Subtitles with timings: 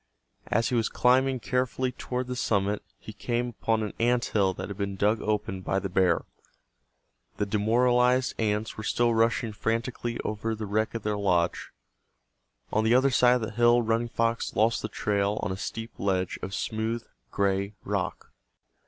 [0.47, 4.67] As he was climbing carefully toward the summit he came upon an ant hill that
[4.67, 6.25] had been dug open by the bear.
[7.37, 11.69] The demoralized ants were still rushing frantically over the wreck of their lodge.
[12.73, 15.91] On the other side of the hill Running Fox lost the trail on a steep
[15.99, 18.31] ledge of smooth gray rock.